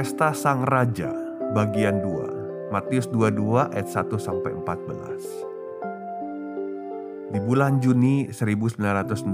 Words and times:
Pesta 0.00 0.32
Sang 0.32 0.64
Raja 0.64 1.12
bagian 1.52 2.00
2 2.00 2.72
Matius 2.72 3.04
22 3.12 3.68
ayat 3.68 3.84
1 3.84 4.08
sampai 4.16 4.56
14 4.56 7.36
Di 7.36 7.40
bulan 7.44 7.84
Juni 7.84 8.32
1990 8.32 9.28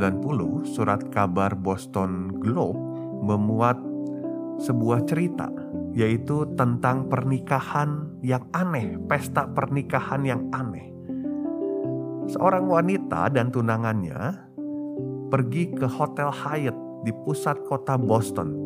surat 0.66 0.98
kabar 1.14 1.54
Boston 1.54 2.34
Globe 2.42 2.82
memuat 3.22 3.78
sebuah 4.58 5.06
cerita 5.06 5.46
yaitu 5.94 6.42
tentang 6.58 7.06
pernikahan 7.06 8.18
yang 8.26 8.42
aneh, 8.50 8.98
pesta 9.06 9.46
pernikahan 9.46 10.26
yang 10.26 10.50
aneh. 10.50 10.90
Seorang 12.34 12.66
wanita 12.66 13.30
dan 13.30 13.54
tunangannya 13.54 14.18
pergi 15.30 15.78
ke 15.78 15.86
Hotel 15.86 16.34
Hyatt 16.34 17.06
di 17.06 17.14
pusat 17.22 17.54
kota 17.70 17.94
Boston 17.94 18.65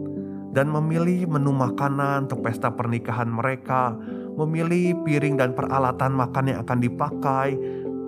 dan 0.50 0.66
memilih 0.66 1.30
menu 1.30 1.54
makanan 1.54 2.26
untuk 2.26 2.42
pesta 2.42 2.74
pernikahan 2.74 3.30
mereka, 3.30 3.94
memilih 4.34 4.98
piring 5.06 5.38
dan 5.38 5.54
peralatan 5.54 6.10
makan 6.14 6.50
yang 6.50 6.58
akan 6.66 6.78
dipakai, 6.82 7.48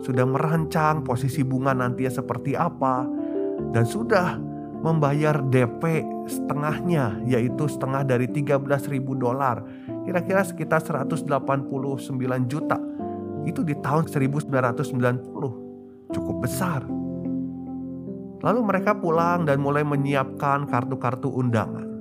sudah 0.03 0.27
merancang 0.27 1.07
posisi 1.07 1.47
bunga 1.47 1.71
nantinya 1.71 2.11
seperti 2.11 2.59
apa, 2.59 3.07
dan 3.71 3.87
sudah 3.87 4.43
membayar 4.83 5.39
DP 5.39 6.03
setengahnya, 6.27 7.23
yaitu 7.23 7.71
setengah 7.71 8.03
dari 8.03 8.27
13 8.27 8.91
ribu 8.91 9.15
dolar, 9.15 9.63
kira-kira 10.03 10.43
sekitar 10.43 10.83
189 10.83 11.31
juta. 12.51 12.79
Itu 13.47 13.63
di 13.63 13.79
tahun 13.79 14.11
1990, 14.11 16.11
cukup 16.11 16.37
besar. 16.43 16.83
Lalu 18.43 18.61
mereka 18.67 18.99
pulang 18.99 19.47
dan 19.47 19.63
mulai 19.63 19.87
menyiapkan 19.87 20.67
kartu-kartu 20.67 21.31
undangan. 21.31 21.92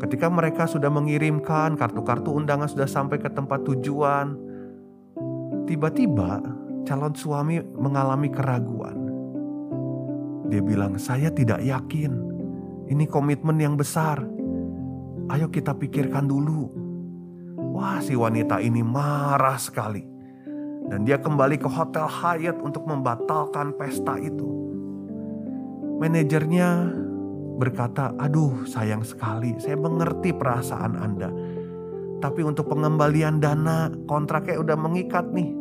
Ketika 0.00 0.32
mereka 0.32 0.64
sudah 0.64 0.88
mengirimkan 0.88 1.76
kartu-kartu 1.76 2.32
undangan 2.32 2.64
sudah 2.64 2.88
sampai 2.88 3.20
ke 3.20 3.28
tempat 3.28 3.60
tujuan, 3.68 4.32
tiba-tiba 5.68 6.40
calon 6.88 7.12
suami 7.12 7.60
mengalami 7.76 8.32
keraguan. 8.32 8.96
Dia 10.48 10.64
bilang, 10.64 10.96
"Saya 10.96 11.28
tidak 11.28 11.60
yakin. 11.60 12.16
Ini 12.88 13.04
komitmen 13.06 13.60
yang 13.60 13.76
besar. 13.76 14.24
Ayo 15.28 15.52
kita 15.52 15.76
pikirkan 15.76 16.24
dulu." 16.24 16.72
Wah, 17.76 18.00
si 18.00 18.16
wanita 18.16 18.58
ini 18.58 18.80
marah 18.80 19.60
sekali. 19.60 20.02
Dan 20.90 21.06
dia 21.06 21.20
kembali 21.22 21.60
ke 21.60 21.68
Hotel 21.70 22.08
Hyatt 22.08 22.58
untuk 22.64 22.82
membatalkan 22.88 23.76
pesta 23.78 24.18
itu. 24.18 24.48
Manajernya 26.02 26.68
berkata, 27.60 28.16
"Aduh, 28.16 28.64
sayang 28.64 29.04
sekali, 29.04 29.52
saya 29.60 29.76
mengerti 29.76 30.32
perasaan 30.32 30.96
Anda. 30.96 31.28
Tapi 32.20 32.40
untuk 32.40 32.72
pengembalian 32.72 33.36
dana, 33.36 33.92
kontraknya 34.08 34.56
udah 34.56 34.76
mengikat 34.80 35.28
nih. 35.28 35.52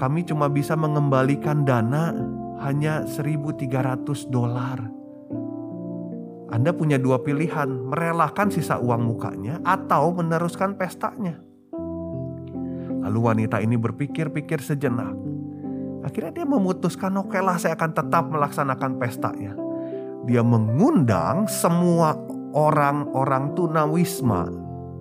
Kami 0.00 0.20
cuma 0.24 0.48
bisa 0.48 0.72
mengembalikan 0.74 1.68
dana 1.68 2.16
hanya 2.64 3.04
1.300 3.04 4.24
dolar." 4.32 4.80
Anda 6.48 6.70
punya 6.72 6.96
dua 6.96 7.20
pilihan, 7.20 7.68
merelakan 7.92 8.48
sisa 8.48 8.78
uang 8.80 9.04
mukanya 9.04 9.60
atau 9.66 10.14
meneruskan 10.16 10.78
pestanya. 10.80 11.40
Lalu 13.04 13.18
wanita 13.20 13.58
ini 13.60 13.74
berpikir-pikir 13.76 14.62
sejenak. 14.62 15.12
Akhirnya 16.06 16.32
dia 16.40 16.46
memutuskan, 16.46 17.10
oke 17.16 17.36
lah 17.42 17.58
saya 17.58 17.74
akan 17.74 17.90
tetap 17.96 18.28
melaksanakan 18.30 18.92
pestanya 19.02 19.63
dia 20.24 20.40
mengundang 20.40 21.44
semua 21.44 22.16
orang-orang 22.56 23.52
tunawisma, 23.52 24.48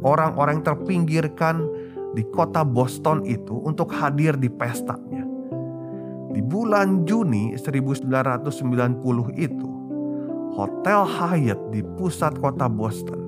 orang-orang 0.03 0.59
terpinggirkan 0.65 1.63
di 2.11 2.25
kota 2.33 2.65
Boston 2.67 3.23
itu 3.23 3.55
untuk 3.63 3.93
hadir 3.93 4.35
di 4.35 4.51
pestanya. 4.51 5.23
Di 6.33 6.41
bulan 6.41 7.05
Juni 7.05 7.53
1990 7.55 8.49
itu, 9.37 9.69
Hotel 10.57 11.01
Hyatt 11.05 11.61
di 11.69 11.81
pusat 11.95 12.37
kota 12.41 12.65
Boston. 12.65 13.21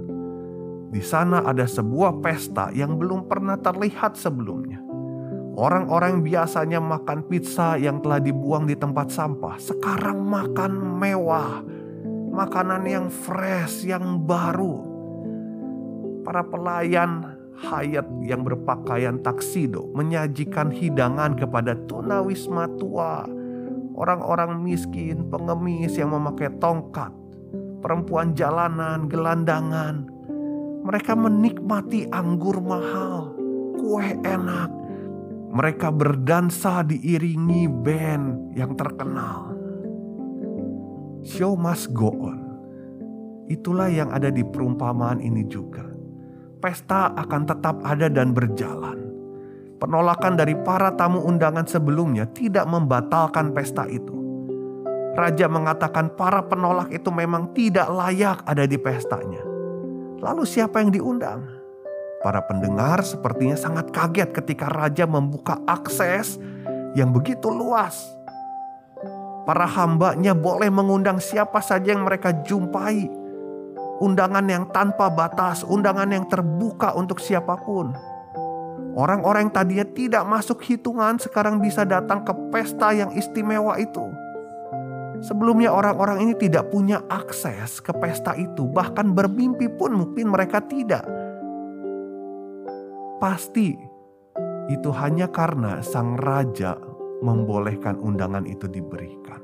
Di 0.90 1.02
sana 1.06 1.46
ada 1.46 1.66
sebuah 1.70 2.22
pesta 2.22 2.74
yang 2.74 2.98
belum 2.98 3.30
pernah 3.30 3.58
terlihat 3.62 4.18
sebelumnya. 4.18 4.82
Orang-orang 5.56 6.20
biasanya 6.20 6.84
makan 6.84 7.32
pizza 7.32 7.80
yang 7.80 8.04
telah 8.04 8.20
dibuang 8.20 8.68
di 8.68 8.76
tempat 8.76 9.08
sampah, 9.08 9.56
sekarang 9.56 10.20
makan 10.28 11.00
mewah 11.00 11.64
makanan 12.36 12.84
yang 12.84 13.08
fresh, 13.08 13.88
yang 13.88 14.28
baru. 14.28 14.84
Para 16.28 16.44
pelayan 16.44 17.40
hayat 17.56 18.04
yang 18.28 18.44
berpakaian 18.44 19.24
taksido 19.24 19.88
menyajikan 19.96 20.68
hidangan 20.68 21.40
kepada 21.40 21.80
tunawisma 21.88 22.68
tua, 22.76 23.24
orang-orang 23.96 24.60
miskin, 24.60 25.32
pengemis 25.32 25.96
yang 25.96 26.12
memakai 26.12 26.52
tongkat, 26.60 27.16
perempuan 27.80 28.36
jalanan, 28.36 29.08
gelandangan. 29.08 30.12
Mereka 30.86 31.18
menikmati 31.18 32.12
anggur 32.12 32.60
mahal, 32.60 33.34
kue 33.80 34.06
enak. 34.22 34.70
Mereka 35.56 35.88
berdansa 35.96 36.84
diiringi 36.84 37.72
band 37.72 38.52
yang 38.60 38.76
terkenal. 38.76 39.55
Show 41.26 41.58
must 41.58 41.90
go 41.90 42.14
on. 42.14 42.38
Itulah 43.50 43.90
yang 43.90 44.14
ada 44.14 44.30
di 44.30 44.46
perumpamaan 44.46 45.18
ini 45.18 45.42
juga. 45.50 45.82
Pesta 46.62 47.18
akan 47.18 47.42
tetap 47.50 47.82
ada 47.82 48.06
dan 48.14 48.30
berjalan. 48.30 49.10
Penolakan 49.82 50.38
dari 50.38 50.54
para 50.54 50.94
tamu 50.94 51.26
undangan 51.26 51.66
sebelumnya 51.66 52.30
tidak 52.30 52.70
membatalkan 52.70 53.58
pesta 53.58 53.90
itu. 53.90 54.14
Raja 55.18 55.50
mengatakan 55.50 56.14
para 56.14 56.46
penolak 56.46 56.94
itu 56.94 57.10
memang 57.10 57.58
tidak 57.58 57.90
layak 57.90 58.46
ada 58.46 58.70
di 58.70 58.78
pestanya. 58.78 59.42
Lalu 60.22 60.46
siapa 60.46 60.78
yang 60.78 60.94
diundang? 60.94 61.42
Para 62.22 62.46
pendengar 62.46 63.02
sepertinya 63.02 63.58
sangat 63.58 63.90
kaget 63.90 64.30
ketika 64.30 64.70
raja 64.70 65.10
membuka 65.10 65.58
akses 65.66 66.38
yang 66.94 67.10
begitu 67.10 67.50
luas 67.50 68.14
Para 69.46 69.70
hambanya 69.70 70.34
boleh 70.34 70.74
mengundang 70.74 71.22
siapa 71.22 71.62
saja 71.62 71.94
yang 71.94 72.02
mereka 72.02 72.34
jumpai. 72.42 73.06
Undangan 74.02 74.44
yang 74.50 74.66
tanpa 74.74 75.08
batas, 75.14 75.62
undangan 75.62 76.10
yang 76.10 76.26
terbuka 76.26 76.98
untuk 76.98 77.22
siapa 77.22 77.54
pun. 77.62 77.94
Orang-orang 78.98 79.48
yang 79.48 79.54
tadinya 79.54 79.86
tidak 79.86 80.24
masuk 80.26 80.66
hitungan 80.66 81.22
sekarang 81.22 81.62
bisa 81.62 81.86
datang 81.86 82.26
ke 82.26 82.34
pesta 82.50 82.90
yang 82.90 83.14
istimewa 83.14 83.78
itu. 83.78 84.10
Sebelumnya 85.22 85.72
orang-orang 85.72 86.26
ini 86.26 86.34
tidak 86.36 86.74
punya 86.74 87.06
akses 87.08 87.80
ke 87.80 87.94
pesta 87.96 88.34
itu, 88.36 88.66
bahkan 88.66 89.14
bermimpi 89.14 89.70
pun 89.70 89.94
mungkin 89.94 90.34
mereka 90.34 90.60
tidak. 90.66 91.06
Pasti 93.22 93.78
itu 94.74 94.90
hanya 94.92 95.30
karena 95.30 95.80
sang 95.86 96.18
raja 96.18 96.95
membolehkan 97.24 98.00
undangan 98.02 98.44
itu 98.44 98.68
diberikan. 98.68 99.40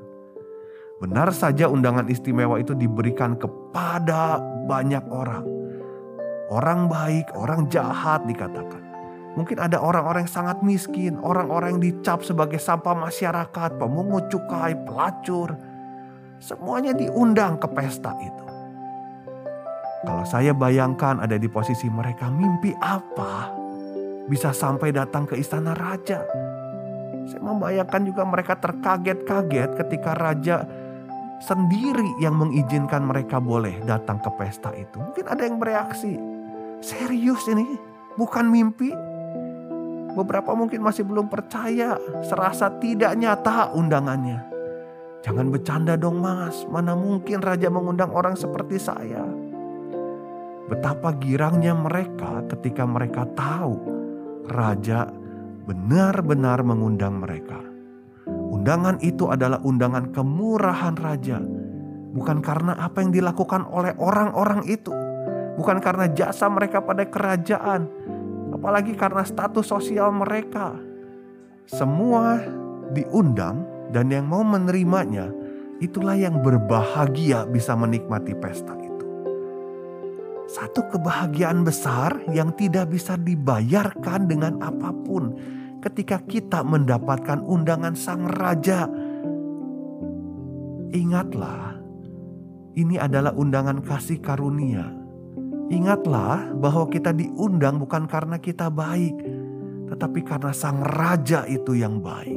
Benar 1.02 1.34
saja 1.34 1.66
undangan 1.66 2.06
istimewa 2.06 2.62
itu 2.62 2.78
diberikan 2.78 3.34
kepada 3.34 4.38
banyak 4.70 5.02
orang. 5.10 5.42
Orang 6.52 6.86
baik, 6.86 7.32
orang 7.34 7.66
jahat 7.72 8.22
dikatakan. 8.28 8.82
Mungkin 9.32 9.56
ada 9.56 9.80
orang-orang 9.80 10.28
yang 10.28 10.34
sangat 10.44 10.60
miskin, 10.60 11.16
orang-orang 11.24 11.74
yang 11.74 11.82
dicap 11.82 12.20
sebagai 12.20 12.60
sampah 12.60 12.92
masyarakat, 12.92 13.80
pemungut 13.80 14.28
cukai, 14.28 14.76
pelacur. 14.84 15.56
Semuanya 16.36 16.92
diundang 16.92 17.56
ke 17.56 17.66
pesta 17.72 18.12
itu. 18.20 18.46
Kalau 20.02 20.26
saya 20.26 20.52
bayangkan 20.52 21.22
ada 21.22 21.38
di 21.38 21.48
posisi 21.48 21.88
mereka, 21.88 22.28
mimpi 22.28 22.74
apa 22.82 23.54
bisa 24.28 24.52
sampai 24.54 24.92
datang 24.92 25.24
ke 25.26 25.38
istana 25.38 25.72
raja? 25.72 26.22
Saya 27.28 27.42
membayangkan 27.42 28.02
juga 28.02 28.22
mereka 28.26 28.58
terkaget-kaget 28.58 29.70
ketika 29.78 30.12
raja 30.18 30.66
sendiri 31.42 32.06
yang 32.22 32.38
mengizinkan 32.38 33.02
mereka 33.02 33.42
boleh 33.42 33.82
datang 33.82 34.22
ke 34.22 34.30
pesta 34.38 34.70
itu. 34.74 35.02
Mungkin 35.02 35.26
ada 35.26 35.42
yang 35.42 35.58
bereaksi, 35.58 36.14
serius 36.78 37.46
ini, 37.50 37.66
bukan 38.14 38.46
mimpi. 38.46 38.94
Beberapa 40.12 40.52
mungkin 40.52 40.84
masih 40.84 41.08
belum 41.08 41.32
percaya, 41.32 41.96
serasa 42.20 42.68
tidak 42.78 43.16
nyata 43.16 43.72
undangannya. 43.72 44.44
Jangan 45.22 45.48
bercanda 45.54 45.94
dong 45.94 46.18
mas, 46.20 46.66
mana 46.68 46.92
mungkin 46.98 47.40
raja 47.40 47.70
mengundang 47.70 48.10
orang 48.10 48.34
seperti 48.34 48.76
saya. 48.76 49.22
Betapa 50.68 51.14
girangnya 51.16 51.72
mereka 51.78 52.44
ketika 52.50 52.84
mereka 52.84 53.24
tahu 53.32 53.78
raja 54.50 55.08
benar-benar 55.66 56.62
mengundang 56.66 57.22
mereka. 57.22 57.58
Undangan 58.26 59.02
itu 59.02 59.30
adalah 59.30 59.58
undangan 59.66 60.14
kemurahan 60.14 60.94
raja, 60.94 61.42
bukan 62.14 62.38
karena 62.38 62.78
apa 62.78 63.02
yang 63.02 63.10
dilakukan 63.10 63.66
oleh 63.66 63.96
orang-orang 63.98 64.62
itu, 64.70 64.94
bukan 65.58 65.82
karena 65.82 66.06
jasa 66.12 66.46
mereka 66.46 66.84
pada 66.84 67.02
kerajaan, 67.08 67.90
apalagi 68.54 68.94
karena 68.94 69.26
status 69.26 69.66
sosial 69.66 70.14
mereka. 70.14 70.78
Semua 71.66 72.38
diundang 72.94 73.66
dan 73.90 74.12
yang 74.12 74.28
mau 74.28 74.44
menerimanya 74.44 75.32
itulah 75.82 76.14
yang 76.14 76.38
berbahagia 76.44 77.48
bisa 77.50 77.74
menikmati 77.74 78.36
pesta 78.38 78.76
itu. 78.78 78.91
Satu 80.52 80.84
kebahagiaan 80.84 81.64
besar 81.64 82.28
yang 82.28 82.52
tidak 82.60 82.92
bisa 82.92 83.16
dibayarkan 83.16 84.28
dengan 84.28 84.60
apa 84.60 84.92
pun 84.92 85.32
ketika 85.80 86.20
kita 86.28 86.60
mendapatkan 86.60 87.40
undangan 87.40 87.96
sang 87.96 88.28
raja. 88.28 88.84
Ingatlah, 90.92 91.80
ini 92.76 93.00
adalah 93.00 93.32
undangan 93.32 93.80
kasih 93.80 94.20
karunia. 94.20 94.92
Ingatlah 95.72 96.52
bahwa 96.52 96.84
kita 96.92 97.16
diundang 97.16 97.80
bukan 97.80 98.04
karena 98.04 98.36
kita 98.36 98.68
baik, 98.68 99.24
tetapi 99.88 100.20
karena 100.20 100.52
sang 100.52 100.84
raja 100.84 101.48
itu 101.48 101.80
yang 101.80 102.04
baik. 102.04 102.36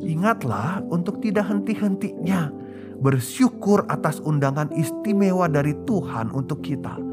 Ingatlah 0.00 0.80
untuk 0.88 1.20
tidak 1.20 1.52
henti-hentinya 1.52 2.48
bersyukur 3.04 3.84
atas 3.92 4.16
undangan 4.24 4.72
istimewa 4.72 5.44
dari 5.44 5.76
Tuhan 5.84 6.32
untuk 6.32 6.64
kita 6.64 7.12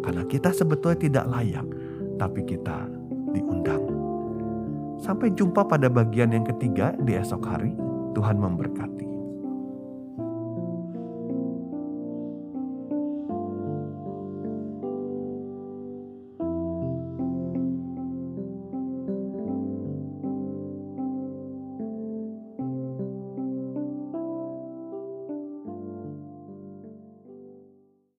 karena 0.00 0.24
kita 0.26 0.50
sebetulnya 0.52 0.98
tidak 0.98 1.24
layak, 1.28 1.66
tapi 2.16 2.40
kita 2.44 2.88
diundang. 3.32 3.84
Sampai 5.00 5.32
jumpa 5.32 5.64
pada 5.64 5.88
bagian 5.88 6.32
yang 6.32 6.44
ketiga 6.44 6.92
di 7.00 7.16
esok 7.16 7.42
hari. 7.46 7.72
Tuhan 8.10 8.36
memberkati. 8.42 8.89